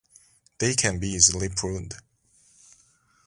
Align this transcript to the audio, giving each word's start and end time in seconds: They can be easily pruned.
They 0.57 0.73
can 0.73 0.97
be 0.97 1.09
easily 1.09 1.47
pruned. 1.49 1.93